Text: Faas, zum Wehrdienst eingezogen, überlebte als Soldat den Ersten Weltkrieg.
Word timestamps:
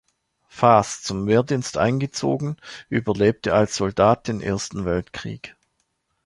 Faas, 0.47 1.03
zum 1.03 1.27
Wehrdienst 1.27 1.77
eingezogen, 1.77 2.57
überlebte 2.89 3.53
als 3.53 3.75
Soldat 3.75 4.27
den 4.29 4.41
Ersten 4.41 4.83
Weltkrieg. 4.85 5.55